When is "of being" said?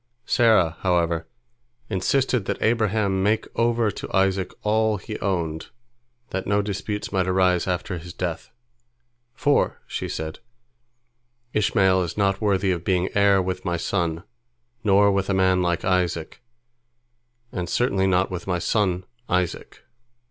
12.71-13.09